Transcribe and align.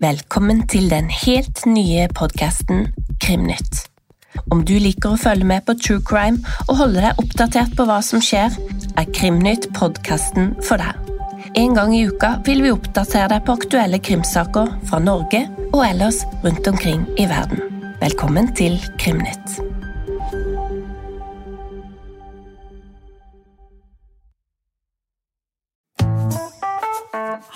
Velkommen 0.00 0.62
til 0.64 0.86
den 0.88 1.10
helt 1.12 1.58
nye 1.68 2.06
podkasten 2.16 2.86
Krimnytt. 3.20 3.82
Om 4.48 4.62
du 4.64 4.72
liker 4.80 5.12
å 5.12 5.18
følge 5.20 5.44
med 5.44 5.66
på 5.66 5.74
true 5.76 6.00
crime 6.08 6.40
og 6.70 6.78
holde 6.78 7.02
deg 7.04 7.20
oppdatert 7.20 7.74
på 7.76 7.84
hva 7.84 7.98
som 8.06 8.22
skjer, 8.24 8.56
er 8.96 9.10
Krimnytt 9.12 9.68
podkasten 9.76 10.54
for 10.64 10.80
deg. 10.80 10.96
En 11.60 11.76
gang 11.76 11.92
i 11.92 12.06
uka 12.08 12.38
vil 12.48 12.64
vi 12.64 12.72
oppdatere 12.72 13.28
deg 13.34 13.44
på 13.44 13.58
aktuelle 13.60 14.00
krimsaker 14.00 14.72
fra 14.88 15.02
Norge 15.04 15.42
og 15.66 15.82
ellers 15.84 16.22
rundt 16.46 16.72
omkring 16.72 17.04
i 17.20 17.28
verden. 17.28 17.60
Velkommen 18.00 18.48
til 18.56 18.80
Krimnytt. 18.96 19.60